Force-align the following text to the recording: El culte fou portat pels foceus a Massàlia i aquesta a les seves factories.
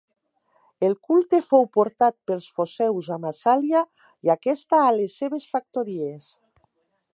El 0.85 0.95
culte 1.09 1.39
fou 1.49 1.67
portat 1.77 2.15
pels 2.31 2.47
foceus 2.55 3.11
a 3.17 3.19
Massàlia 3.27 3.83
i 4.29 4.35
aquesta 4.37 4.83
a 4.87 4.91
les 4.99 5.21
seves 5.23 5.49
factories. 5.55 6.35